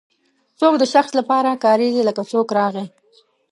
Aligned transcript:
څوک 0.59 0.73
د 0.79 0.83
شخص 0.93 1.11
لپاره 1.19 1.51
کاریږي 1.63 2.01
لکه 2.09 2.21
څوک 2.31 2.47
راغی. 2.57 2.85